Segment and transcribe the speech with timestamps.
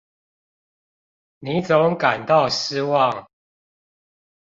[1.37, 3.29] 你總感到失望